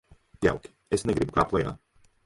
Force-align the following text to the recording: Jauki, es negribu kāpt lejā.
Jauki, 0.45 0.71
es 0.99 1.05
negribu 1.11 1.39
kāpt 1.39 1.57
lejā. 1.59 1.79